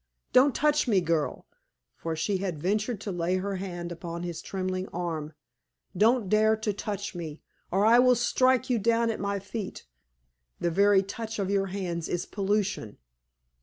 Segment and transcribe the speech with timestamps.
[0.33, 1.45] Don't touch me, girl!"
[1.95, 5.33] for she had ventured to lay her hand upon his trembling arm
[5.95, 9.85] "don't dare to touch me, or I will strike you down at my feet!
[10.59, 12.97] The very touch of your hands is pollution!"